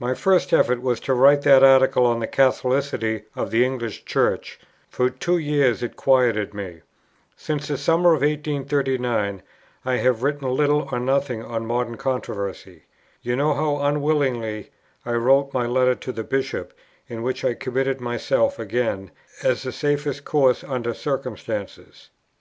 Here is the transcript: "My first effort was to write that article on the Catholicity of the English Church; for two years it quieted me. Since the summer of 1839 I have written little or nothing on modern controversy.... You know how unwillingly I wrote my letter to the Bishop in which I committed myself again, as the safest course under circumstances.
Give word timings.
"My 0.00 0.14
first 0.14 0.52
effort 0.52 0.82
was 0.82 0.98
to 0.98 1.14
write 1.14 1.42
that 1.42 1.62
article 1.62 2.06
on 2.06 2.18
the 2.18 2.26
Catholicity 2.26 3.22
of 3.36 3.52
the 3.52 3.64
English 3.64 4.04
Church; 4.04 4.58
for 4.88 5.08
two 5.08 5.38
years 5.38 5.80
it 5.80 5.94
quieted 5.94 6.54
me. 6.54 6.80
Since 7.36 7.68
the 7.68 7.78
summer 7.78 8.14
of 8.14 8.22
1839 8.22 9.42
I 9.84 9.96
have 9.98 10.24
written 10.24 10.48
little 10.50 10.88
or 10.90 10.98
nothing 10.98 11.44
on 11.44 11.66
modern 11.66 11.96
controversy.... 11.96 12.86
You 13.22 13.36
know 13.36 13.54
how 13.54 13.76
unwillingly 13.78 14.72
I 15.06 15.12
wrote 15.12 15.54
my 15.54 15.66
letter 15.66 15.94
to 15.94 16.10
the 16.10 16.24
Bishop 16.24 16.74
in 17.06 17.22
which 17.22 17.44
I 17.44 17.54
committed 17.54 18.00
myself 18.00 18.58
again, 18.58 19.12
as 19.44 19.62
the 19.62 19.70
safest 19.70 20.24
course 20.24 20.64
under 20.64 20.92
circumstances. 20.94 22.10